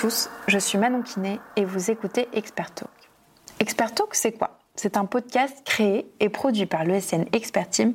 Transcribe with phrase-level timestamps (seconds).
[0.00, 2.88] tous, je suis Manon Kiné et vous écoutez Expert Talk.
[3.58, 4.60] Expert Talk, c'est quoi?
[4.76, 7.94] C'est un podcast créé et produit par l'ESN Expert Team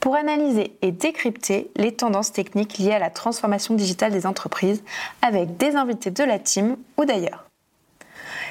[0.00, 4.82] pour analyser et décrypter les tendances techniques liées à la transformation digitale des entreprises
[5.20, 7.44] avec des invités de la team ou d'ailleurs.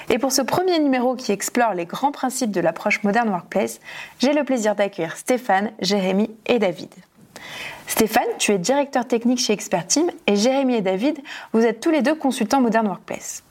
[0.10, 3.80] Et pour ce premier numéro qui explore les grands principes de l'approche Modern Workplace,
[4.20, 6.94] j'ai le plaisir d'accueillir Stéphane, Jérémy et David.
[7.88, 11.18] Stéphane, tu es directeur technique chez Expert Team et Jérémy et David,
[11.54, 13.44] vous êtes tous les deux consultants Modern Workplace.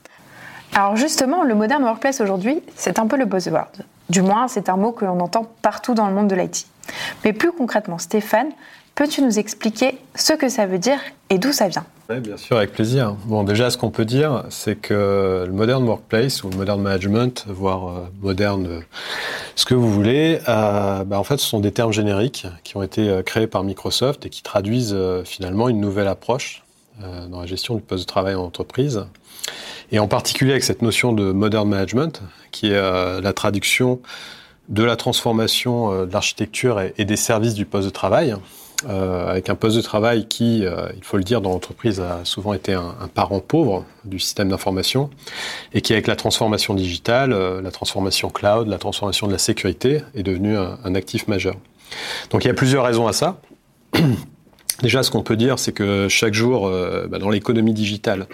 [0.75, 3.73] Alors justement, le Modern Workplace aujourd'hui, c'est un peu le buzzword.
[4.09, 6.67] Du moins, c'est un mot que l'on entend partout dans le monde de l'IT.
[7.25, 8.51] Mais plus concrètement, Stéphane,
[8.95, 11.85] peux-tu nous expliquer ce que ça veut dire et d'où ça vient?
[12.11, 13.15] Oui, bien sûr, avec plaisir.
[13.27, 17.45] Bon, déjà, ce qu'on peut dire, c'est que le Modern Workplace ou le Modern Management,
[17.47, 18.81] voire euh, moderne, euh,
[19.55, 22.83] ce que vous voulez, euh, bah, en fait, ce sont des termes génériques qui ont
[22.83, 26.65] été créés par Microsoft et qui traduisent finalement une nouvelle approche
[27.29, 29.07] dans la gestion du poste de travail en entreprise.
[29.93, 34.01] Et en particulier avec cette notion de Modern Management, qui est la traduction
[34.69, 38.35] de la transformation de l'architecture et des services du poste de travail
[38.89, 42.25] euh, avec un poste de travail qui, euh, il faut le dire, dans l'entreprise a
[42.25, 45.11] souvent été un, parent pauvre du système d'information,
[45.75, 50.03] et qui, avec la transformation digitale, euh, la transformation cloud, la transformation de la sécurité,
[50.15, 51.57] est devenu un, actif majeur.
[52.31, 53.41] Donc il y a plusieurs raisons à ça.
[54.83, 56.71] Déjà, ce qu'on peut dire, c'est que chaque jour,
[57.09, 58.27] bah, dans l'économie digitale,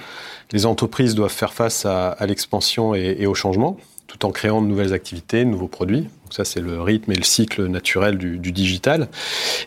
[0.53, 4.63] les entreprises doivent faire face à, à l'expansion et, et, au changement, tout en créant
[4.63, 6.09] de nouvelles activités, de nouveaux produits.
[6.27, 9.07] Donc ça, c'est le rythme et le cycle naturel du, digital.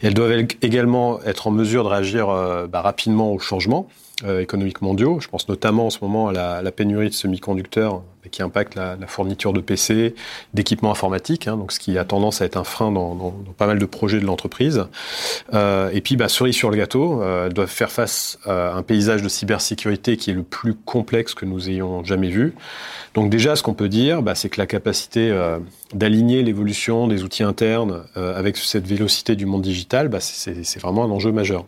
[0.01, 3.87] Elles doivent également être en mesure de réagir euh, bah, rapidement au changement
[4.25, 5.21] euh, économiques mondiaux.
[5.21, 9.53] Je pense notamment en ce moment à la pénurie de semi-conducteurs qui impacte la, fourniture
[9.53, 10.15] de PC,
[10.53, 13.85] d'équipements informatiques, hein, ce qui a tendance à être un frein dans, pas mal de
[13.85, 14.85] projets de l'entreprise.
[15.53, 18.83] Euh, et puis, bah, cerise sur le gâteau, euh, elles doivent faire face à un
[18.83, 22.53] paysage de cybersécurité qui est le plus complexe que nous ayons jamais vu.
[23.15, 25.59] Donc déjà, ce qu'on peut dire, bah, c'est que la capacité euh,
[25.93, 31.09] d'aligner l'évolution des outils internes avec cette vélocité du monde digital, bah, c'est vraiment un
[31.09, 31.65] enjeu majeur.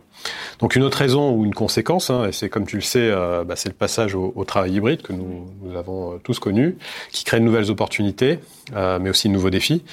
[0.61, 3.43] Donc une autre raison ou une conséquence, hein, et c'est comme tu le sais, euh,
[3.43, 6.77] bah, c'est le passage au, travail hybride que nous, avons euh, tous connu,
[7.11, 8.39] qui crée de nouvelles opportunités,
[8.75, 9.83] euh, mais aussi de nouveaux défis.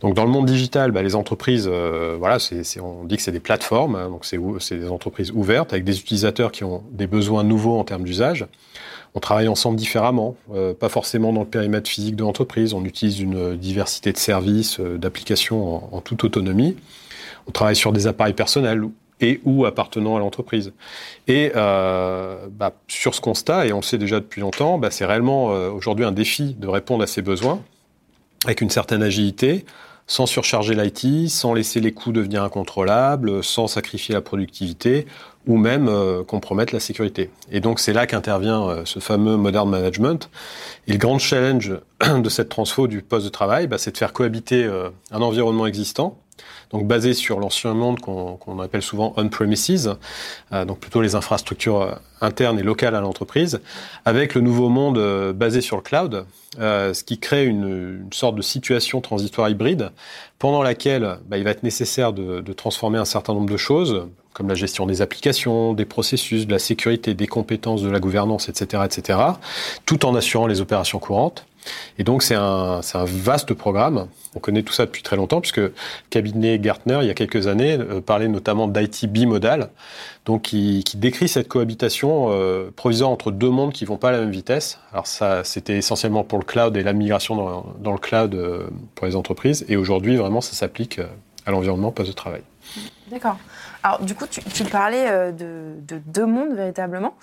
[0.00, 2.38] Donc dans le monde digital, bah, les entreprises, voilà,
[2.82, 6.50] on dit que c'est des plateformes, hein, donc c'est des entreprises ouvertes avec des utilisateurs
[6.50, 8.46] qui ont des besoins nouveaux en termes d'usage.
[9.14, 10.36] On travaille ensemble différemment,
[10.78, 12.74] pas forcément dans le périmètre physique de l'entreprise.
[12.74, 16.76] On utilise une diversité de services, d'applications en toute autonomie.
[17.48, 18.82] On travaille sur des appareils personnels
[19.20, 20.72] et ou appartenant à l'entreprise.
[21.26, 25.06] Et euh, bah, sur ce constat, et on le sait déjà depuis longtemps, bah, c'est
[25.06, 27.62] réellement euh, aujourd'hui un défi de répondre à ces besoins
[28.44, 29.64] avec une certaine agilité,
[30.06, 35.06] sans surcharger l'IT, sans laisser les coûts devenir incontrôlables, sans sacrifier la productivité
[35.46, 37.30] ou même euh, compromettre la sécurité.
[37.50, 40.30] Et donc c'est là qu'intervient euh, ce fameux modern management.
[40.86, 41.72] Et le grand challenge
[42.18, 45.66] de cette transfo du poste de travail, bah, c'est de faire cohabiter euh, un environnement
[45.66, 46.18] existant
[46.70, 49.94] donc basé sur l'ancien monde qu'on qu appelle souvent on-premises,
[50.52, 53.60] euh, donc plutôt les infrastructures euh, internes et locales à l'entreprise,
[54.04, 56.26] avec le nouveau monde euh, basé sur le cloud,
[56.58, 59.90] ce qui crée une, une, sorte de situation transitoire hybride
[60.38, 64.06] pendant laquelle bah, il va être nécessaire de, de transformer un certain nombre de choses,
[64.36, 68.50] comme la gestion des applications, des processus, de la sécurité, des compétences, de la gouvernance,
[68.50, 69.18] etc., etc.,
[69.86, 71.46] tout en assurant les opérations courantes.
[71.98, 74.08] Et donc c'est un, un vaste programme.
[74.34, 75.62] On connaît tout ça depuis très longtemps puisque
[76.10, 79.70] cabinet Gartner, il y a quelques années, euh, parlait notamment d'IT bimodal,
[80.26, 84.12] donc qui, qui, décrit cette cohabitation euh, provisoire entre deux mondes qui vont pas à
[84.12, 84.78] la même vitesse.
[84.92, 88.66] Alors ça, c'était essentiellement pour le cloud et la migration dans, dans le cloud euh,
[88.94, 89.64] pour les entreprises.
[89.68, 91.06] Et aujourd'hui, vraiment, ça s'applique euh,
[91.46, 92.42] à l'environnement poste de travail.
[93.10, 93.38] D'accord.
[93.82, 97.14] Alors du coup, tu, tu parlais euh, de, de, deux mondes véritablement.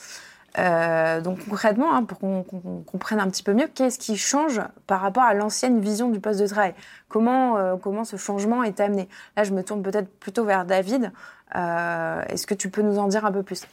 [0.60, 4.62] Euh, donc concrètement, hein, pour qu'on qu comprenne un petit peu mieux, qu'est-ce qui change
[4.86, 6.74] par rapport à l'ancienne vision du poste de travail?
[7.10, 9.10] Comment, euh, comment ce changement est amené?
[9.36, 11.12] Là, je me tourne peut-être plutôt vers David.
[11.56, 13.66] Euh, Est-ce que tu peux nous en dire un peu plus?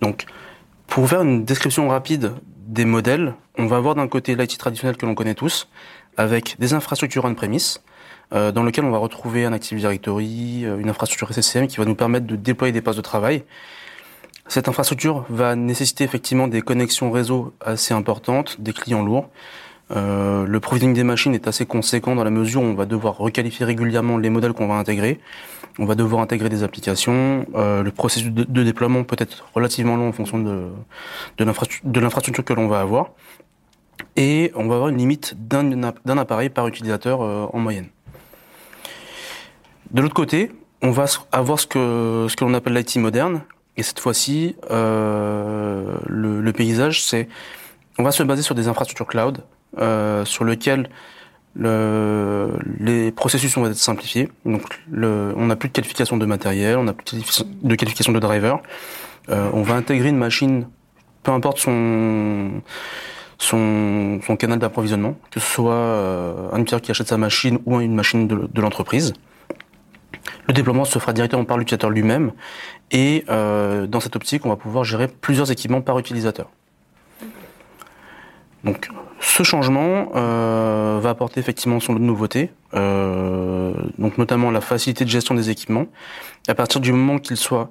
[0.00, 0.26] Donc,
[0.86, 2.32] pour faire une description rapide
[2.66, 5.68] des modèles, on va avoir d'un côté l'IT traditionnel que l'on connaît tous,
[6.16, 7.80] avec des infrastructures on-premise,
[8.32, 11.84] euh, dans lequel on va retrouver un Active Directory, euh, une infrastructure SSCM qui va
[11.84, 13.44] nous permettre de déployer des postes de travail
[14.46, 19.30] cette infrastructure va nécessiter effectivement des connexions réseau assez importantes, des clients lourds.
[19.90, 23.16] Euh, le provisioning des machines est assez conséquent dans la mesure où on va devoir
[23.18, 25.20] requalifier régulièrement les modèles qu'on va intégrer.
[25.78, 27.46] On va devoir intégrer des applications.
[27.54, 30.68] Euh, le processus de, de, déploiement peut être relativement long en fonction de,
[31.38, 33.10] de l'infrastructure que l'on va avoir.
[34.16, 37.88] Et on va avoir une limite d'un appareil par utilisateur euh, en moyenne.
[39.94, 40.50] De l'autre côté,
[40.82, 43.42] on va avoir ce que, ce que l'on appelle l'IT moderne,
[43.76, 47.28] et cette fois-ci, euh, le, paysage, c'est
[47.96, 49.44] On va se baser sur des infrastructures cloud
[49.78, 50.90] euh, sur lesquelles
[51.54, 54.28] le, les processus vont être simplifiés.
[54.44, 54.62] Donc,
[54.92, 58.60] on n'a plus de qualification de matériel, on n'a plus de qualification de driver.
[59.28, 60.66] Euh, on va intégrer une machine,
[61.22, 62.62] peu importe son
[63.38, 68.26] son, canal d'approvisionnement, que ce soit un utilisateur qui achète sa machine ou une machine
[68.26, 69.12] de l'entreprise.
[70.48, 72.32] Le déploiement se fera directement par l'utilisateur lui-même
[72.90, 76.50] et euh, dans cette optique, on va pouvoir gérer plusieurs équipements par utilisateur.
[78.62, 78.88] Donc,
[79.20, 85.04] ce changement euh, va apporter effectivement son lot de nouveautés, euh, donc notamment la facilité
[85.04, 85.86] de gestion des équipements.
[86.48, 87.70] À partir du moment qu'ils soient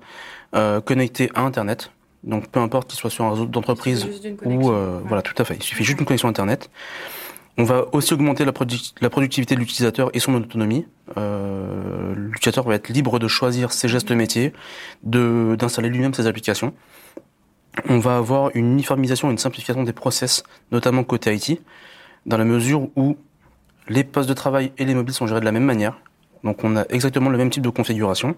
[0.85, 1.91] connectés à Internet,
[2.23, 4.07] donc peu importe qu'il soit sur un réseau d'entreprise
[4.45, 4.71] ou
[5.03, 5.55] voilà, tout à fait.
[5.55, 6.69] Il suffit juste d'une connexion Internet.
[7.57, 10.87] On va aussi augmenter la, produ- la productivité de l'utilisateur et son autonomie.
[11.17, 14.53] Euh, l'utilisateur va être libre de choisir ses gestes métiers,
[15.03, 16.73] d'installer lui-même ses applications.
[17.89, 21.61] On va avoir une uniformisation et une simplification des process, notamment côté IT,
[22.25, 23.17] dans la mesure où
[23.87, 25.99] les postes de travail et les mobiles sont gérés de la même manière.
[26.43, 28.35] Donc on a exactement le même type de configuration.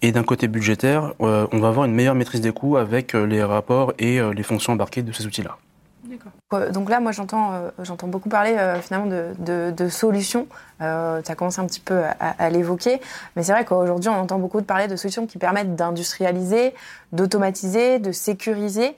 [0.00, 3.26] Et d'un côté budgétaire, euh, on va avoir une meilleure maîtrise des coûts avec euh,
[3.26, 5.56] les rapports et euh, les fonctions embarquées de ces outils-là.
[6.54, 10.46] Euh, Donc là, moi, j'entends, euh, j'entends beaucoup parler euh, finalement de, solutions.
[10.80, 13.00] Euh, tu as commencé un petit peu à, l'évoquer,
[13.36, 16.74] mais c'est vrai qu'aujourd'hui, on entend beaucoup de parler de solutions qui permettent d'industrialiser,
[17.12, 18.96] d'automatiser, de sécuriser.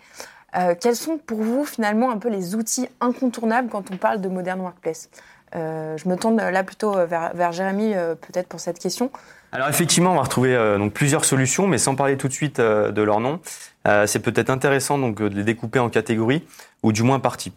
[0.56, 4.28] Euh, quels sont pour vous finalement un peu les outils incontournables quand on parle de
[4.28, 5.08] modern workplace?
[5.56, 9.10] Euh, Je me tourne là plutôt vers, vers Jérémy, euh, peut-être pour cette question.
[9.54, 12.58] Alors effectivement, on va retrouver euh, donc plusieurs solutions, mais sans parler tout de suite
[12.58, 13.38] euh, de leur nom.
[13.86, 16.42] Euh, c'est peut-être intéressant donc de les découper en catégories
[16.82, 17.54] ou du moins par type.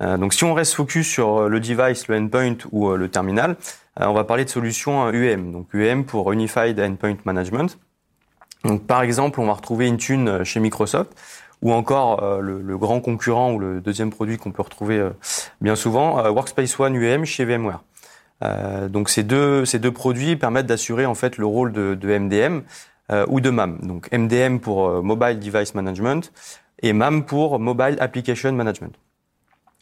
[0.00, 3.56] Donc si on reste focus sur le device, le endpoint ou le terminal,
[3.96, 5.50] on va parler de solutions UEM.
[5.50, 7.76] Donc UEM pour Unified Endpoint Management.
[8.64, 11.10] Donc par exemple, on va retrouver Intune chez Microsoft
[11.62, 15.04] ou encore le, grand concurrent ou le deuxième produit qu'on peut retrouver
[15.60, 17.82] bien souvent, Workspace ONE UEM chez VMware.
[18.44, 22.60] Euh, donc ces deux produits permettent d'assurer en fait le rôle de, MDM
[23.10, 23.78] euh, ou de MAM.
[23.82, 26.32] Donc MDM pour euh, Mobile Device Management
[26.82, 28.94] et MAM pour Mobile Application Management.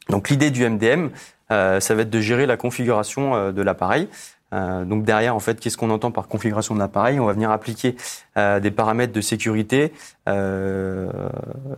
[0.08, 1.08] Donc l'idée du MDM,
[1.50, 4.08] ça va être de gérer la configuration de l'appareil.
[4.53, 7.19] Donc derrière, en fait, qu'est-ce qu'on entend par configuration de l'appareil?
[7.19, 7.97] On va venir appliquer
[8.37, 9.93] des paramètres de sécurité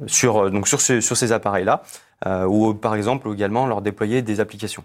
[0.06, 1.82] sur ces appareils-là,
[2.46, 4.84] ou par exemple également leur déployer des applications.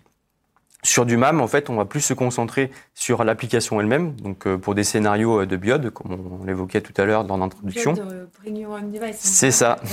[0.86, 4.58] Sur du MAM, en fait, on va plus se concentrer sur l'application elle-même, donc euh,
[4.58, 7.94] pour des scénarios euh, de BIOD, comme on l'évoquait tout à l'heure dans l'introduction.
[9.18, 9.80] C'est ça.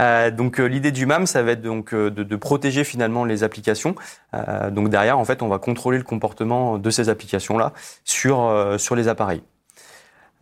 [0.00, 3.24] Euh, donc euh, l'idée du MAM, ça va être donc euh, de, de protéger finalement
[3.24, 3.96] les applications.
[4.32, 7.72] Euh, donc derrière, en fait, on va contrôler le comportement de ces applications-là
[8.04, 9.42] sur euh, sur les appareils.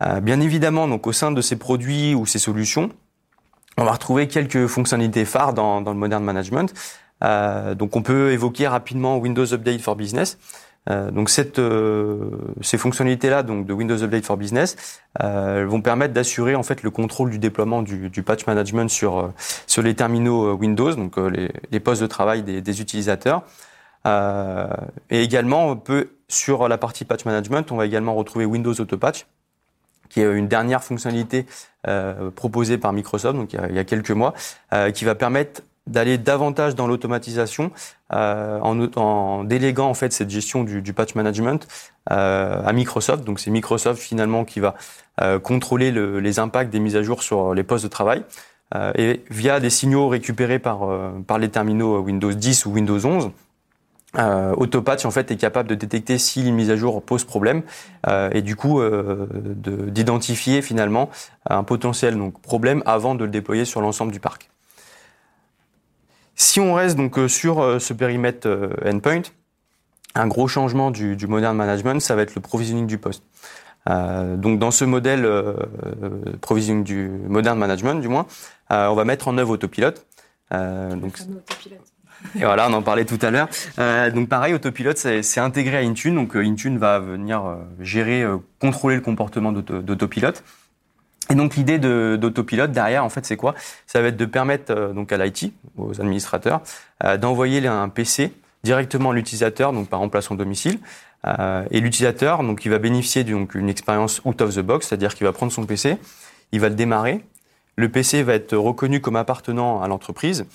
[0.03, 2.91] Euh, bien évidemment, donc au sein de ces produits ou ces solutions,
[3.77, 6.73] on va retrouver quelques fonctionnalités phares dans, dans le modern management.
[7.23, 10.37] Euh, donc on peut évoquer rapidement Windows Update for Business.
[10.89, 12.29] Euh, donc cette, euh,
[12.61, 17.29] ces fonctionnalités-là, donc de Windows Update for Business, vont permettre d'assurer en fait le contrôle
[17.29, 19.33] du déploiement du, du patch management sur
[19.65, 23.43] sur les terminaux Windows, donc les, les postes de travail des, des utilisateurs.
[25.09, 29.25] Et également, on peut sur la partie patch management, on va également retrouver Windows Autopatch,
[30.09, 31.45] qui est une dernière fonctionnalité
[31.87, 34.33] euh, proposée par Microsoft, donc il y a, il y a quelques mois,
[34.73, 37.71] euh, qui va permettre d'aller davantage dans l'automatisation
[38.13, 41.67] euh, en, en déléguant en fait cette gestion du, patch management
[42.11, 43.23] euh, à Microsoft.
[43.23, 44.75] Donc c'est Microsoft finalement qui va
[45.21, 48.23] euh, contrôler le- les impacts des mises à jour sur les postes de travail
[48.97, 50.79] et via des signaux récupérés par
[51.25, 53.31] par les terminaux Windows 10 ou Windows 11.
[54.17, 57.61] Euh, Autopatch en fait est capable de détecter si une mise à jour pose problème
[58.33, 61.09] et du coup de- d'identifier finalement
[61.49, 64.49] un potentiel donc problème avant de le déployer sur l'ensemble du parc.
[66.39, 69.23] Si on reste donc euh, sur euh, ce périmètre euh, endpoint,
[70.15, 73.23] un gros changement du, du modern management, ça va être le provisioning du poste.
[73.89, 75.53] Euh, donc dans ce modèle euh,
[76.41, 78.27] provisioning du modern management, du moins,
[78.71, 80.05] euh, on va mettre en œuvre autopilote.
[80.53, 81.17] Euh, donc
[82.35, 83.47] et voilà, on en parlait tout à l'heure.
[83.79, 86.15] Euh, donc pareil, Autopilot, c'est c'est intégré à Intune.
[86.15, 90.33] Donc Intune va venir gérer, euh, contrôler le comportement d'Auto- d'Autopilot.
[91.29, 93.53] Et donc l'idée de- d'Autopilot derrière, en fait, c'est quoi?
[93.85, 96.61] Ça va être de permettre euh, donc à l'IT, aux administrateurs,
[97.03, 98.31] euh, d'envoyer un PC
[98.63, 100.79] directement à l'utilisateur, donc par exemple son domicile.
[101.25, 105.25] Euh, et l'utilisateur, donc, il va bénéficier d'une expérience out of the box, c'est-à-dire qu'il
[105.25, 105.97] va prendre son PC,
[106.51, 107.23] il va le démarrer.
[107.75, 110.45] Le PC va être reconnu comme appartenant à l'entreprise.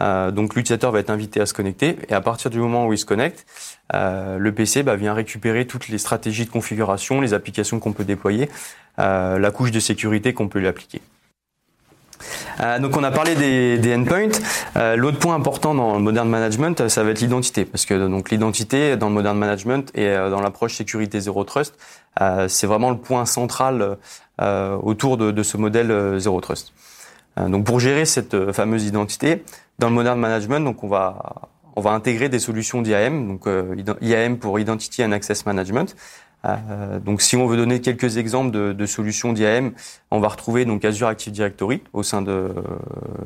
[0.00, 2.98] Donc l'utilisateur va être invité à se connecter et à partir du moment où il
[2.98, 3.46] se connecte,
[3.92, 8.48] le PC bah, vient récupérer toutes les stratégies de configuration, les applications qu'on peut déployer,
[8.98, 11.00] la couche de sécurité qu'on peut lui appliquer.
[12.60, 14.28] Euh, donc on a parlé des, endpoints.
[14.76, 18.30] Euh, L'autre point important dans le modern management, ça va être l'identité, parce que donc
[18.30, 21.74] l'identité dans le modern management et euh, dans l'approche sécurité zéro trust,
[22.20, 23.96] euh, c'est vraiment le point central
[24.40, 26.72] euh, autour de, de, ce modèle zéro trust.
[27.36, 29.44] donc pour gérer cette fameuse identité,
[29.78, 33.48] dans le modern management, donc on va on va intégrer des solutions d'IAM, donc
[34.02, 35.96] IAM pour Identity and Access Management.
[36.44, 39.72] Euh, donc, si on veut donner quelques exemples de, solutions d'IAM,
[40.10, 42.52] on va retrouver donc Azure Active Directory au sein de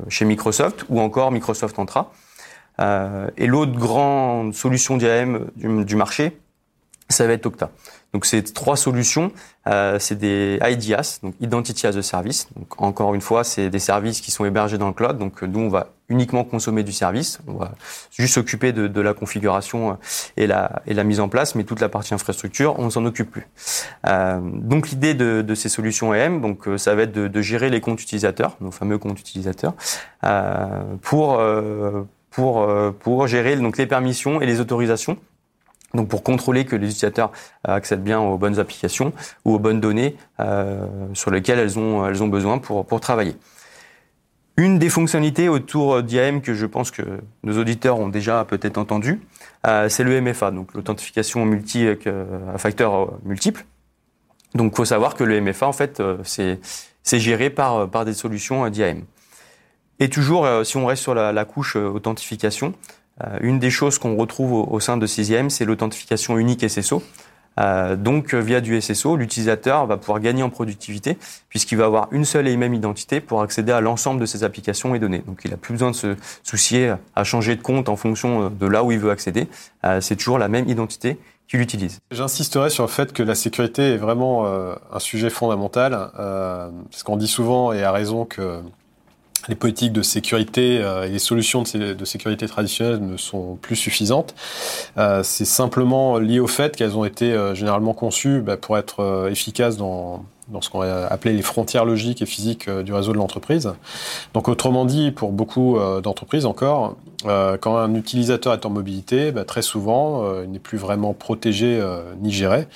[0.09, 2.13] chez Microsoft ou encore Microsoft Entra.
[2.81, 6.37] Euh, et l'autre grande solution d'IAM du, marché,
[7.09, 7.71] ça va être Okta.
[8.13, 9.31] Donc ces trois solutions,
[9.69, 12.49] euh, c'est des IDAS, donc Identity as a Service.
[12.57, 15.19] Donc encore une fois, c'est des services qui sont hébergés dans le cloud.
[15.19, 17.41] Donc nous, on va uniquement consommer du service.
[17.47, 17.73] On va
[18.11, 19.95] juste s'occuper de, de, la configuration euh,
[20.37, 23.31] et la, et la mise en place, mais toute la partie infrastructure, on s'en occupe
[23.31, 23.47] plus.
[24.07, 27.43] Euh, donc l'idée de, de, ces solutions EM, donc euh, ça va être de, de,
[27.43, 29.75] gérer les comptes utilisateurs, nos fameux comptes utilisateurs,
[30.25, 31.43] euh, pour
[32.31, 32.69] pour
[33.01, 35.17] pour gérer donc les permissions et les autorisations
[35.97, 37.33] donc pour contrôler que les utilisateurs
[37.65, 39.13] accèdent bien aux bonnes applications
[39.45, 43.37] ou aux bonnes données euh, sur lesquelles elles ont, elles ont besoin pour, pour travailler.
[44.59, 47.03] Une des fonctionnalités autour d'IAM que je pense que
[47.43, 49.21] nos auditeurs ont déjà peut-être entendu,
[49.67, 53.67] euh, c'est le MFA, donc l'authentification multi euh, à facteurs euh, multiples.
[54.55, 58.15] Donc il faut savoir que le MFA, en fait, euh, c'est géré par, par des
[58.15, 59.03] solutions d'IAM.
[59.99, 62.96] Et toujours, si on reste sur la, couche authentification, euh,
[63.41, 67.03] une des choses qu'on retrouve au, sein de 6 c'est l'authentification unique SSO.
[67.59, 71.17] Euh, donc, euh, via du SSO, l'utilisateur va pouvoir gagner en productivité
[71.49, 74.95] puisqu'il va avoir une seule et même identité pour accéder à l'ensemble de ses applications
[74.95, 75.23] et données.
[75.27, 78.67] Donc, il n'a plus besoin de se soucier à changer de compte en fonction de
[78.67, 79.49] là où il veut accéder.
[80.01, 81.19] c'est toujours la même identité
[81.49, 82.01] qu'il utilise.
[82.11, 87.29] J'insisterai sur le fait que la sécurité est vraiment un sujet fondamental, parce qu'on dit
[87.29, 88.61] souvent et à raison que
[89.49, 94.35] les politiques de sécurité euh, et les solutions de, sécurité traditionnelles ne sont plus suffisantes.
[94.99, 99.29] Euh, c'est simplement lié au fait qu'elles ont été euh, généralement conçues bah, pour être
[99.31, 103.19] efficaces dans, dans ce qu'on va appeler les frontières logiques et physiques du réseau de
[103.19, 103.73] l'entreprise.
[104.35, 109.63] Donc autrement dit, pour beaucoup d'entreprises encore, quand un utilisateur est en mobilité, bah, très
[109.63, 111.81] souvent, il n'est plus vraiment protégé
[112.21, 112.67] ni géré.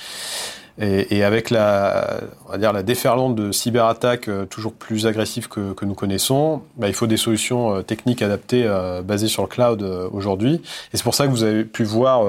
[0.79, 5.75] Et, avec la, on va dire la déferlante de cyberattaques euh, toujours plus agressives que,
[5.85, 9.83] nous connaissons, bah, il faut des solutions euh, techniques adaptées euh, basées sur le cloud
[10.13, 10.55] aujourd'hui.
[10.55, 12.23] Et c'est pour ça que vous avez pu voir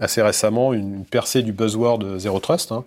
[0.00, 2.84] assez récemment une, percée du buzzword Zero Trust, hein,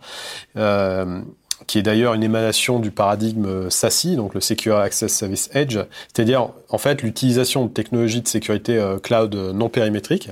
[1.67, 5.79] qui est d'ailleurs une émanation du paradigme SASI, donc le Secure Access Service Edge,
[6.13, 10.29] c'est-à-dire en fait l'utilisation de technologies de sécurité cloud non périmétriques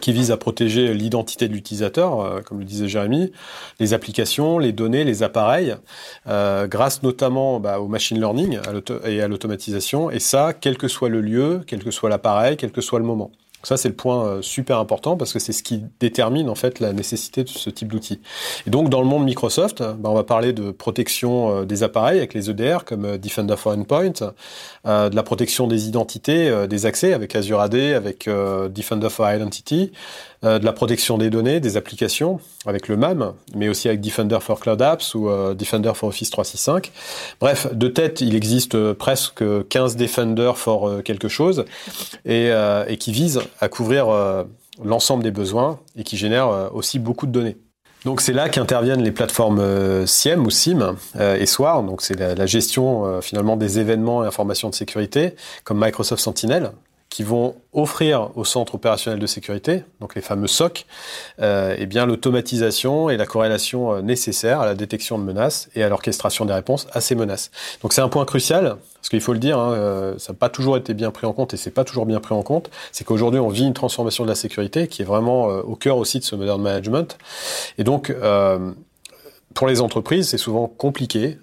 [0.00, 3.32] qui vise à protéger l'identité de l'utilisateur, euh, comme le disait Jérémy,
[3.80, 5.76] les applications, les données, les appareils,
[6.26, 8.58] euh, grâce notamment bah, au machine learning
[9.04, 12.72] et à l'automatisation, et ça, quel que soit le lieu, quel que soit l'appareil, quel
[12.72, 13.30] que soit le moment.
[13.64, 16.80] Ça, c'est le point euh, super important parce que c'est ce qui détermine en fait
[16.80, 18.20] la nécessité de ce type d'outil.
[18.66, 22.18] Et donc, dans le monde Microsoft, bah, on va parler de protection euh, des appareils
[22.18, 24.32] avec les EDR comme Defender for Endpoint,
[24.84, 29.92] de la protection des identités, des accès avec Azure AD, avec Defender for Identity,
[30.44, 34.60] de la protection des données, des applications avec le MAM, mais aussi avec Defender for
[34.60, 36.92] Cloud Apps ou euh, Defender for Office 365.
[37.40, 41.64] Bref, de tête, il existe euh, presque 15 Defender for quelque chose
[42.26, 42.50] et,
[42.98, 44.06] qui visent à couvrir
[44.82, 47.56] l'ensemble des besoins et qui génèrent aussi beaucoup de données.
[48.04, 53.20] Donc c'est là qu'interviennent les plateformes SIEM ou SIM et SOAR, donc c'est la, gestion
[53.20, 55.34] finalement des événements et informations de sécurité,
[55.64, 56.72] comme Microsoft Sentinel,
[57.14, 60.84] qui vont offrir au centre opérationnel de sécurité, donc les fameux SOC,
[61.40, 65.84] euh, eh bien l'automatisation et la corrélation euh, nécessaires à la détection de menaces et
[65.84, 67.52] à l'orchestration des réponses à ces menaces.
[67.82, 70.48] Donc c'est un point crucial parce qu'il faut le dire, hein, euh, ça n'a pas
[70.48, 72.68] toujours été bien pris en compte et c'est pas toujours bien pris en compte.
[72.90, 75.98] C'est qu'aujourd'hui on vit une transformation de la sécurité qui est vraiment euh, au cœur
[75.98, 77.16] aussi de ce modern management.
[77.78, 78.12] Et donc
[79.54, 81.38] pour les entreprises, c'est souvent compliqué,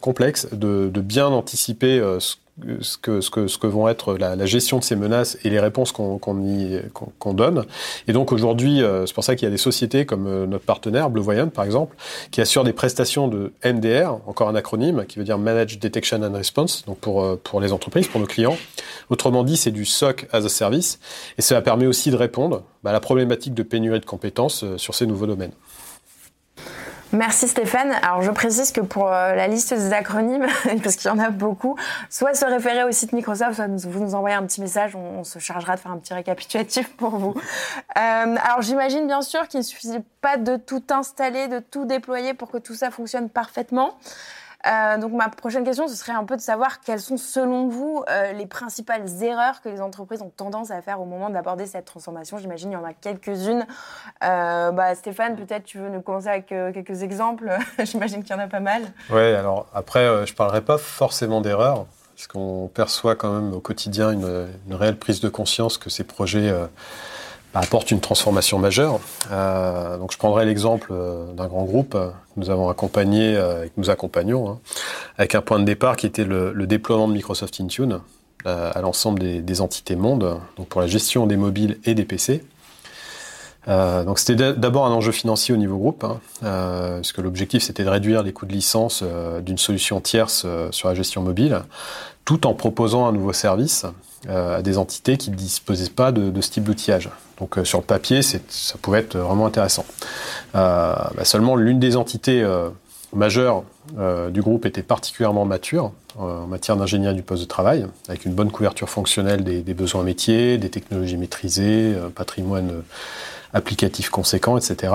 [0.00, 2.36] complexe de, de, bien anticiper ce
[2.80, 5.50] ce que, ce que, ce que vont être la, la gestion de ces menaces et
[5.50, 7.64] les réponses qu'on qu'on donne.
[8.06, 10.64] Et donc aujourd'hui, euh, c'est pour ça qu'il y a des sociétés comme euh, notre
[10.64, 11.96] partenaire, Blue Voyant par exemple,
[12.30, 16.32] qui assurent des prestations de MDR, encore un acronyme qui veut dire Managed Detection and
[16.32, 18.56] Response, donc pour, euh, pour les entreprises, pour nos clients.
[19.10, 20.98] Autrement dit, c'est du SOC as a service,
[21.38, 24.94] et cela permet aussi de répondre bah, à la problématique de pénurie de compétences sur
[24.94, 25.52] ces nouveaux domaines.
[27.12, 27.92] Merci Stéphane.
[28.02, 30.46] Alors je précise que pour euh, la liste des acronymes,
[30.82, 31.76] parce qu'il y en a beaucoup,
[32.10, 35.38] soit se référer au site Microsoft, soit vous nous envoyez un petit message, on, se
[35.38, 37.34] chargera de faire un petit récapitulatif pour vous.
[37.34, 39.88] Euh, alors j'imagine bien sûr qu'il ne suffit
[40.20, 43.94] pas de tout installer, de tout déployer pour que tout ça fonctionne parfaitement.
[44.66, 48.02] Euh, donc ma prochaine question, ce serait un peu de savoir quelles sont selon vous
[48.10, 51.84] euh, les principales erreurs que les entreprises ont tendance à faire au moment d'aborder cette
[51.84, 52.38] transformation.
[52.38, 53.66] J'imagine il y en a quelques-unes.
[54.24, 57.56] Euh, bah, Stéphane, peut-être tu veux nous commencer avec quelques exemples.
[57.84, 58.82] J'imagine qu'il y en a pas mal.
[59.10, 61.86] Oui, alors après, je ne parlerai pas forcément d'erreurs,
[62.16, 66.52] parce qu'on perçoit quand même au quotidien une, réelle prise de conscience que ces projets
[67.54, 69.00] apporte une transformation majeure.
[69.30, 73.74] Euh, je prendrai l'exemple euh, d'un grand groupe que nous avons accompagné euh, et que
[73.76, 74.58] nous accompagnons, hein,
[75.16, 78.00] avec un point de départ qui était le, déploiement de Microsoft Intune
[78.44, 80.40] à l'ensemble des, entités monde,
[80.70, 82.44] pour la gestion des mobiles et des PC.
[83.68, 86.04] Donc c'était d'abord un enjeu financier au niveau groupe,
[86.42, 89.04] hein, puisque l'objectif c'était de réduire les coûts de licence
[89.44, 91.60] d'une solution tierce sur la gestion mobile,
[92.24, 93.84] tout en proposant un nouveau service
[94.28, 97.10] à des entités qui ne disposaient pas de, ce type d'outillage.
[97.38, 98.38] Donc euh, sur le papier, ça
[98.80, 99.84] pouvait être vraiment intéressant.
[100.54, 102.70] Euh, bah, seulement, l'une des entités euh,
[103.12, 103.64] majeures
[104.30, 108.50] du groupe était particulièrement mature en matière d'ingénierie du poste de travail, avec une bonne
[108.50, 112.82] couverture fonctionnelle des, besoins métiers, des technologies maîtrisées, patrimoine
[113.52, 114.92] applicatif conséquent, etc.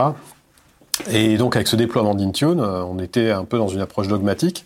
[1.10, 4.66] Et donc avec ce déploiement d'Intune, on était un peu dans une approche dogmatique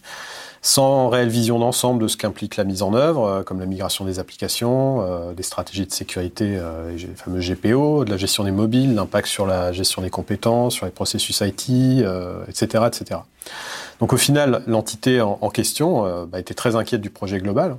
[0.61, 4.05] sans réelle vision d'ensemble de ce qu'implique la mise en œuvre, euh, comme la migration
[4.05, 8.51] des applications, euh, des stratégies de sécurité, euh, les fameux GPO, de la gestion des
[8.51, 11.69] mobiles, l'impact sur la gestion des compétences, sur les processus IT,
[12.49, 13.21] etc., etc.
[13.99, 17.77] Donc au final, l'entité en, question bah, était très inquiète du projet global,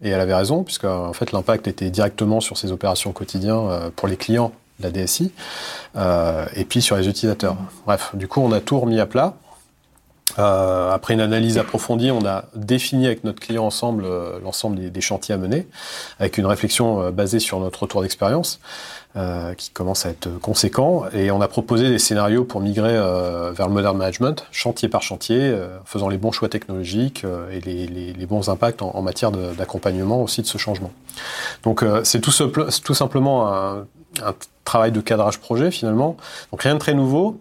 [0.00, 4.06] et elle avait raison, puisque en fait l'impact était directement sur ses opérations quotidiennes pour
[4.08, 5.32] les clients la DSI,
[5.96, 7.56] et puis sur les utilisateurs.
[7.84, 9.34] Bref, du coup on a tout remis à plat.
[10.38, 15.00] Euh, après une analyse approfondie, on a défini avec notre client ensemble euh, l'ensemble des,
[15.00, 15.66] chantiers à mener,
[16.20, 18.60] avec une réflexion euh, basée sur notre retour d'expérience,
[19.56, 23.74] qui commence à être conséquent, et on a proposé des scénarios pour migrer vers le
[23.74, 29.02] modern management, chantier par chantier, faisant les bons choix technologiques et les, bons impacts en,
[29.02, 30.92] matière d'accompagnement aussi de ce changement.
[31.64, 33.86] Donc c'est tout, tout, simplement un,
[34.24, 34.34] un
[34.68, 36.16] travail de cadrage projet finalement,
[36.52, 37.40] donc rien de très nouveau.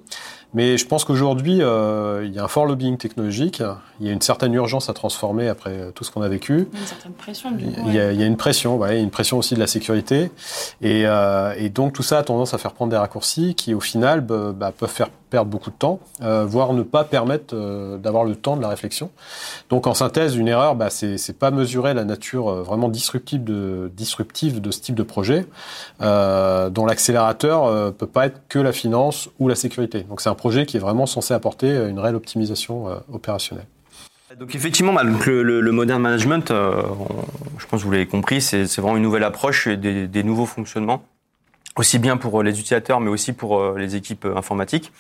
[0.53, 3.61] Mais je pense qu'aujourd'hui, euh, il y a un fort lobbying technologique.
[3.99, 6.69] Il y a une certaine urgence à transformer après tout ce qu'on a vécu.
[6.73, 7.81] Une certaine pression, du coup.
[7.85, 10.31] Il y a, il y a une pression, ouais, une pression aussi de la sécurité.
[10.81, 13.81] Et, euh, et, donc tout ça a tendance à faire prendre des raccourcis qui, au
[13.81, 18.23] final, bah, peuvent faire perdre beaucoup de temps, euh, voire ne pas permettre euh, d'avoir
[18.23, 19.11] le temps de la réflexion.
[19.69, 23.91] Donc en synthèse, une erreur, bah, c'est pas mesurer la nature euh, vraiment disruptive de,
[23.97, 25.45] ce type de projet,
[25.99, 30.03] dont l'accélérateur peut pas être que la finance ou la sécurité.
[30.03, 33.65] Donc c'est un projet qui est vraiment censé apporter une réelle optimisation opérationnelle.
[34.39, 38.97] Donc effectivement, bah, le, le, modern management, je pense que vous l'avez compris, c'est vraiment
[38.97, 41.03] une nouvelle approche et des nouveaux fonctionnements
[41.77, 44.91] aussi bien pour les utilisateurs, mais aussi pour les équipes informatiques.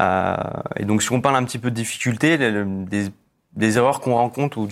[0.00, 0.34] Euh,
[0.76, 3.10] et donc, si on parle un petit peu de difficultés, des,
[3.56, 4.68] des erreurs qu'on rencontre ou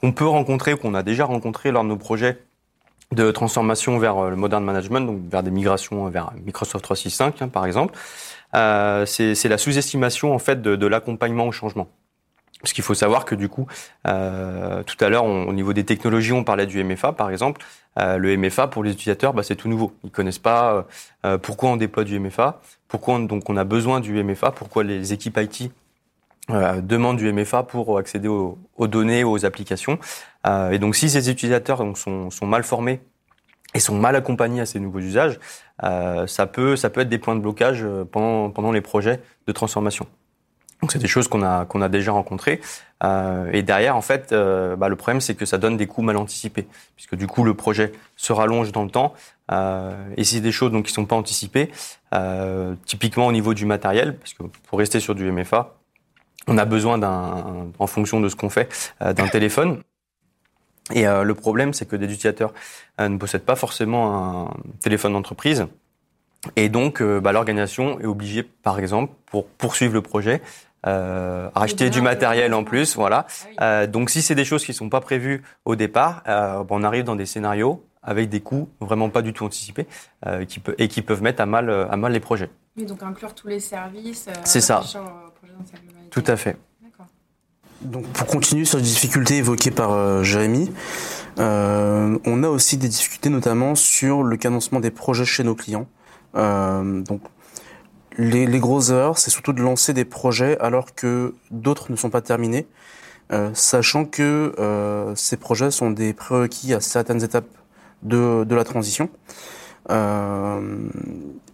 [0.00, 2.38] qu'on peut rencontrer, qu'on a déjà rencontré lors de nos projets
[3.12, 7.48] de transformation vers euh, le modern management, donc vers des migrations vers Microsoft 365 hein,
[7.48, 7.94] par exemple,
[8.54, 11.86] euh, c'est la sous-estimation en fait de, de l'accompagnement au changement.
[12.62, 13.66] Parce qu'il faut savoir que du coup,
[14.08, 17.60] euh, tout à l'heure, au niveau des technologies, on parlait du MFA, par exemple.
[17.98, 19.92] Euh, le MFA, pour les utilisateurs, bah, c'est tout nouveau.
[20.04, 20.82] Ils connaissent pas euh,
[21.26, 24.84] euh pourquoi on déploie du MFA, pourquoi on, donc on a besoin du MFA, pourquoi
[24.84, 25.70] les équipes IT
[26.50, 29.98] euh, demandent du MFA pour accéder aux, aux données, aux applications.
[30.46, 33.00] Euh, et donc, si ces utilisateurs donc, sont, sont, mal formés
[33.74, 35.38] et sont mal accompagnés à ces nouveaux usages,
[35.82, 40.06] ça peut ça peut être des points de blocage pendant pendant les projets de transformation.
[40.86, 42.60] Donc c'est des choses qu'on a qu'on a déjà rencontrées.
[43.02, 46.02] Euh, et derrière, en fait, euh, bah, le problème c'est que ça donne des coûts
[46.02, 49.12] mal anticipés, puisque du coup le projet se rallonge dans le temps.
[49.50, 51.72] Euh, et c'est des choses donc qui sont pas anticipées.
[52.84, 55.74] Typiquement au niveau du matériel, parce que pour rester sur du MFA,
[56.46, 59.82] on a besoin d'un, en fonction de ce qu'on fait, d'un téléphone.
[60.94, 62.54] Et le problème, c'est que des utilisateurs
[63.00, 65.66] ne possèdent pas forcément un téléphone d'entreprise.
[66.54, 70.40] Et donc, bah, l'organisation est obligée, par exemple, pour poursuivre le projet,
[70.86, 73.26] euh, racheter du matériel en plus, voilà.
[73.58, 76.82] Ah euh, donc si c'est des choses qui sont pas prévues au départ, euh, on
[76.82, 79.86] arrive dans des scénarios avec des coûts vraiment pas du tout anticipés
[80.26, 82.50] euh, qui peut, et qui peuvent mettre à mal, à mal les projets.
[82.76, 84.28] Oui, donc inclure tous les services.
[84.44, 84.82] c'est ça.
[86.10, 86.56] Tout à fait.
[87.82, 90.72] Donc pour continuer sur les difficultés évoquées par Jérémy,
[91.36, 95.86] on a aussi des difficultés notamment sur le cadencement des projets chez nos clients.
[96.34, 97.20] donc
[98.18, 102.10] les, les grosses erreurs, c'est surtout de lancer des projets alors que d'autres ne sont
[102.10, 102.66] pas terminés,
[103.32, 107.48] euh, sachant que euh, ces projets sont des prérequis à certaines étapes
[108.02, 109.10] de, de la transition.
[109.90, 110.88] Euh,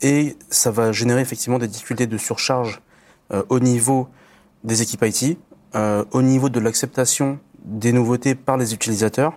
[0.01, 2.81] et ça va générer effectivement des difficultés de surcharge
[3.49, 4.09] au niveau
[4.63, 5.39] des équipes IT,
[5.75, 9.33] au niveau de l'acceptation des nouveautés par les utilisateurs.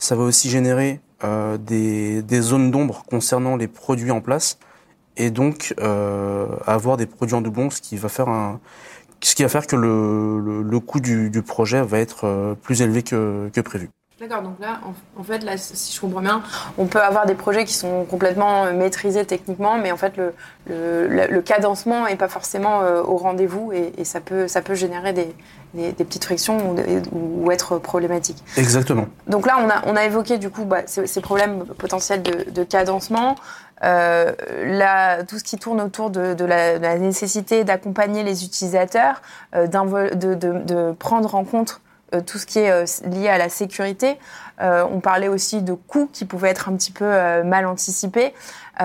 [0.00, 1.00] Ça va aussi générer
[1.60, 4.58] des, des, zones d'ombre concernant les produits en place
[5.18, 8.60] et donc euh, avoir des produits en doublon, ce qui va faire un,
[9.20, 12.54] ce qui va faire que le, le, le coût du, du, projet va être euh,
[12.54, 13.90] plus élevé que, que prévu.
[14.20, 14.80] D'accord, donc là,
[15.16, 16.42] en, fait, là, si je comprends bien,
[16.76, 20.34] on peut avoir des projets qui sont complètement euh, maîtrisés techniquement, mais en fait, le,
[20.66, 25.12] le, le cadencement n'est pas forcément au rendez-vous et, et, ça, peut, ça peut générer
[25.12, 25.32] des,
[25.74, 26.74] des, des petites frictions
[27.12, 28.42] ou, ou, être problématique.
[28.56, 29.06] Exactement.
[29.28, 32.50] Donc là, on a, on a évoqué du coup bah, ces, ces, problèmes potentiels de,
[32.50, 33.36] de cadencement.
[33.84, 34.32] Euh,
[34.64, 39.22] là, tout ce qui tourne autour de, la, la, nécessité d'accompagner les utilisateurs,
[39.54, 41.80] euh, de, prendre en compte
[42.14, 44.18] euh, tout ce qui est lié à la sécurité.
[44.60, 47.04] On parlait aussi de coûts qui pouvaient être un petit peu
[47.44, 48.34] mal anticipés.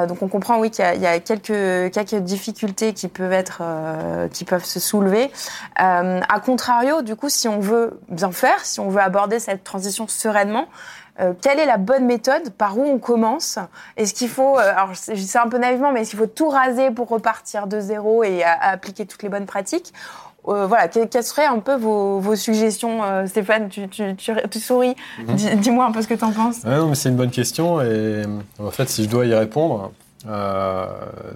[0.08, 3.64] donc on comprend oui qu'il y, a quelques, quelques difficultés qui peuvent être
[4.32, 5.32] qui peuvent se soulever.
[5.78, 10.08] a contrario, du coup, si on veut bien faire, si on veut aborder cette transition
[10.08, 10.68] sereinement,
[11.20, 12.50] euh, quelle est la bonne méthode?
[12.58, 13.60] Par où on commence?
[13.98, 16.26] Est-ce qu'il faut, euh, alors je dis ça un peu naïvement, mais est-ce qu'il faut
[16.28, 19.94] tout raser pour repartir de zéro et à, à appliquer toutes les bonnes pratiques?
[20.48, 23.70] Euh, voilà, que, quelles seraient un peu vos, vos suggestions, Stéphane?
[23.70, 24.96] Tu, tu, tu, tu souris.
[25.20, 25.56] Mm -hmm.
[25.60, 26.64] Dis-moi un peu ce que tu en penses.
[26.66, 28.24] Ouais, non, mais c'est une bonne question et
[28.60, 29.92] en fait, si je dois y répondre,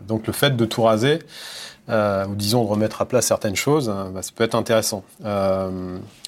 [0.07, 1.19] donc le fait de tout raser,
[1.89, 5.03] ou disons de remettre à plat certaines choses, bah, ça peut être intéressant.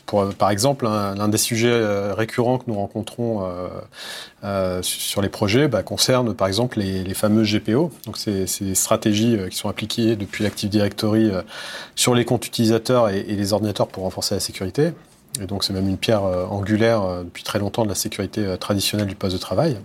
[0.06, 3.67] Pour, par exemple, l'un des sujets récurrents que nous rencontrons euh,
[4.43, 7.91] euh, sur les projets bah, concerne par exemple les, les fameux GPO.
[8.06, 11.41] Donc des stratégies qui sont appliquées depuis l'Active Directory euh,
[11.95, 14.93] sur les comptes utilisateurs et, et, les ordinateurs pour renforcer la sécurité.
[15.41, 19.15] Et donc c'est même une pierre angulaire depuis très longtemps de la sécurité traditionnelle du
[19.15, 19.78] poste de travail.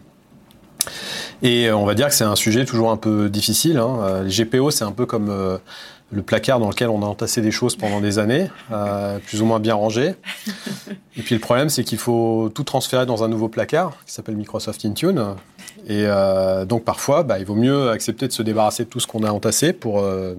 [1.43, 3.79] Et on va dire que c'est un sujet toujours un peu difficile.
[3.79, 4.23] Hein.
[4.25, 5.59] Les GPO, c'est un peu comme euh,
[6.11, 9.47] le placard dans lequel on a entassé des choses pendant des années, euh, plus ou
[9.47, 10.15] moins bien rangées.
[11.17, 14.37] Et puis le problème, c'est qu'il faut tout transférer dans un nouveau placard qui s'appelle
[14.37, 15.35] Microsoft Intune.
[15.87, 19.07] Et euh, donc parfois, bah, il vaut mieux accepter de se débarrasser de tout ce
[19.07, 20.35] qu'on a entassé pour, euh,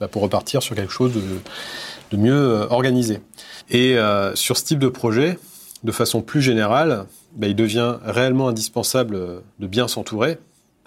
[0.00, 3.20] bah, repartir sur quelque chose de, mieux organisé.
[3.68, 5.38] Et euh, sur ce type de projet,
[5.84, 7.04] de façon plus générale,
[7.36, 10.38] bah, il devient réellement indispensable de bien s'entourer.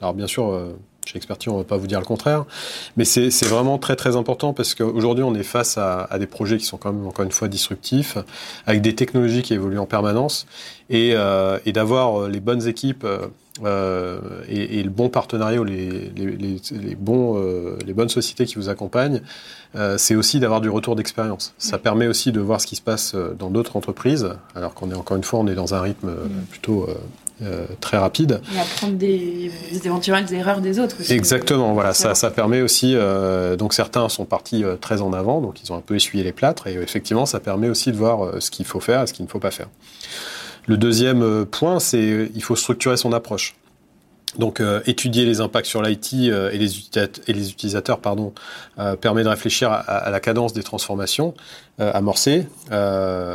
[0.01, 0.73] Alors bien sûr, euh,
[1.09, 2.45] chez Expertise, on ne va pas vous dire le contraire,
[2.97, 6.57] mais c'est vraiment très très important parce qu'aujourd'hui, on est face à, à, des projets
[6.57, 8.17] qui sont quand même, encore une fois, disruptifs,
[8.65, 10.45] avec des technologies qui évoluent en permanence,
[10.89, 13.05] et, euh, et d'avoir les bonnes équipes
[13.65, 18.45] euh, et, et, le bon partenariat, les, les, les, les bons, euh, les bonnes sociétés
[18.45, 19.21] qui vous accompagnent,
[19.75, 21.53] euh, c'est aussi d'avoir du retour d'expérience.
[21.57, 21.81] Ça oui.
[21.83, 25.17] permet aussi de voir ce qui se passe dans d'autres entreprises, alors qu'on est encore
[25.17, 26.11] une fois, on est dans un rythme
[26.49, 26.87] plutôt
[27.41, 28.41] euh, très rapide.
[28.53, 31.13] Et apprendre des, des, éventuelles erreurs des autres aussi.
[31.13, 35.39] Exactement, voilà, ça, ça permet aussi, euh, donc certains sont partis euh, très en avant,
[35.39, 38.41] donc ils ont un peu essuyé les plâtres, et effectivement, ça permet aussi de voir
[38.41, 39.69] ce qu'il faut faire et ce qu'il ne faut pas faire.
[40.67, 43.55] Le deuxième point, c'est il faut structurer son approche.
[44.37, 46.71] Donc étudier les impacts sur l'IT et, les
[47.27, 48.33] et les utilisateurs pardon,
[49.01, 51.33] permet de réfléchir à, à, la cadence des transformations
[51.79, 52.45] amorcées.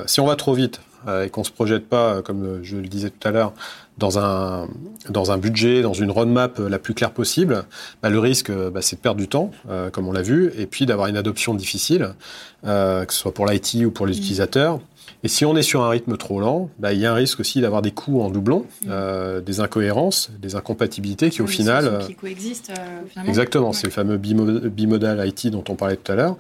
[0.07, 3.11] si on va trop vite et qu'on ne se projette pas, comme je le disais
[3.11, 3.53] tout à l'heure,
[3.99, 4.69] dans un,
[5.09, 7.65] dans un budget, dans une roadmap la plus claire possible,
[8.03, 9.51] bah, le risque, bah, c'est de perdre du temps,
[9.93, 12.15] comme on l'a vu, et puis d'avoir une adoption difficile,
[12.63, 14.19] que ce soit pour l'IT ou pour les mmh.
[14.19, 14.81] utilisateurs.
[15.23, 17.41] Et si on est sur un rythme trop lent, bah, il y a un risque
[17.41, 18.89] aussi d'avoir des coûts en doublon, mmh.
[18.91, 21.87] euh, des incohérences, des incompatibilités qui, au final.
[21.87, 22.73] Euh, qui coexistent.
[22.79, 23.73] Euh, exactement, ouais.
[23.73, 26.37] c'est le fameux bimodal IT dont on parlait tout à l'heure.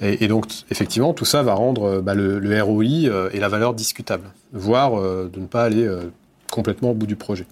[0.00, 3.48] Et, et, donc, effectivement, tout ça va rendre bah, le, le, ROI euh, et la
[3.48, 6.02] valeur discutable, voire euh, de ne pas aller euh,
[6.50, 7.46] complètement au bout du projet.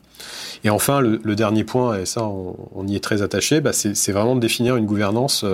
[0.65, 3.73] Et enfin, le, le, dernier point, et ça, on, on y est très attaché, bah,
[3.73, 5.45] c'est vraiment de définir une gouvernance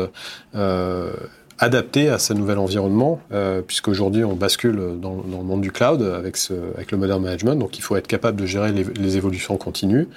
[0.55, 1.13] euh,
[1.59, 6.37] adapté à ce nouvel environnement, euh, puisqu'aujourd'hui on bascule dans, le monde du cloud avec,
[6.37, 10.09] ce, avec le modern management, donc il faut être capable de gérer les, évolutions continues.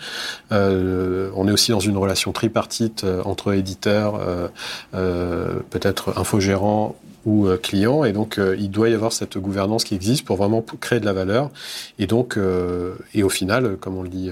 [0.52, 4.48] Euh, on est aussi dans une relation tripartite euh, entre éditeurs, euh,
[4.94, 10.26] euh, peut-être infogérants ou clients, et donc il doit y avoir cette gouvernance qui existe
[10.26, 11.52] pour vraiment créer de la valeur.
[12.00, 12.36] Et donc,
[13.14, 14.32] et au final, comme on le dit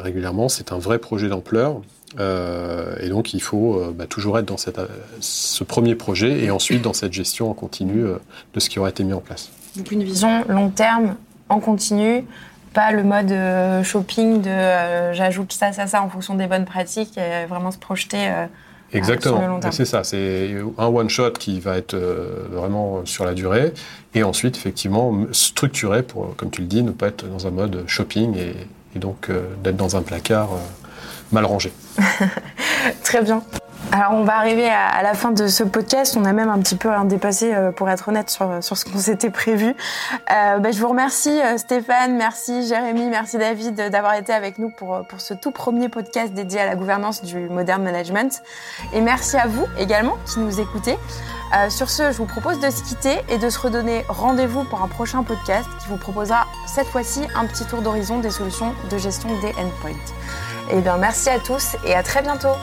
[0.00, 1.80] régulièrement, c'est un vrai projet d'ampleur
[2.18, 4.80] euh, et donc, il faut euh, bah, toujours être dans cette,
[5.20, 8.16] ce premier projet et ensuite dans cette gestion en continu euh,
[8.54, 9.50] de ce qui aura été mis en place.
[9.76, 11.16] Donc, une vision long terme,
[11.48, 12.24] en continu,
[12.72, 16.64] pas le mode euh, shopping de euh, j'ajoute ça, ça, ça en fonction des bonnes
[16.64, 18.30] pratiques et vraiment se projeter.
[18.90, 20.02] Exactement, c'est ça.
[20.02, 21.94] C'est un one shot qui va être
[22.50, 23.74] vraiment sur la durée
[24.14, 27.84] et ensuite, effectivement, structuré pour, comme tu le dis, ne pas être dans un mode
[27.86, 28.54] shopping et,
[28.94, 29.30] et donc
[29.62, 30.50] d'être dans un placard
[31.32, 31.72] mal rangé.
[33.04, 33.42] Très bien.
[33.90, 36.16] Alors on va arriver à, la fin de ce podcast.
[36.18, 39.30] On a même un petit peu dépassé, euh, pour être honnête, sur, ce qu'on s'était
[39.30, 39.74] prévu.
[40.30, 44.68] Euh, ben, je vous remercie euh, Stéphane, merci Jérémy, merci David d'avoir été avec nous
[44.68, 48.42] pour, pour ce tout premier podcast dédié à la gouvernance du modern management.
[48.92, 50.98] Et merci à vous également qui nous écoutez.
[51.70, 54.88] sur ce, je vous propose de se quitter et de se redonner rendez-vous pour un
[54.88, 59.30] prochain podcast qui vous proposera cette fois-ci un petit tour d'horizon des solutions de gestion
[59.40, 59.92] des endpoints.
[60.70, 62.54] Et eh bien merci à tous et à très bientôt.